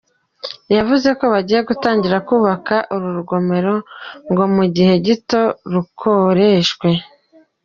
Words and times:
Yavuze 0.77 1.09
ko 1.19 1.25
bagiye 1.33 1.61
gutangira 1.69 2.17
kubaka 2.27 2.75
uru 2.95 3.07
rugomero, 3.17 3.73
ngo 4.31 4.43
mu 4.55 4.63
gihe 4.75 4.93
gito 5.05 5.41
rukoreshwe. 5.73 6.89